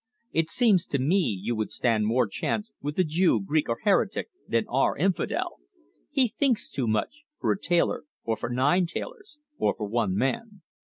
It 0.33 0.49
seems 0.49 0.87
to 0.87 0.97
me 0.97 1.17
you 1.43 1.55
would 1.55 1.71
stand 1.71 2.07
more 2.07 2.25
chance 2.25 2.71
with 2.81 2.95
the 2.95 3.03
Jew, 3.03 3.39
Greek, 3.39 3.69
or 3.69 3.77
heretic, 3.83 4.29
than 4.47 4.65
our 4.67 4.97
infidel. 4.97 5.57
He 6.09 6.27
thinks 6.29 6.71
too 6.71 6.87
much 6.87 7.23
for 7.39 7.51
a 7.51 7.61
tailor, 7.61 8.05
or 8.23 8.35
for 8.35 8.49
nine 8.49 8.87
tailors, 8.87 9.37
or 9.59 9.75
for 9.77 9.85
one 9.85 10.15
man." 10.15 10.63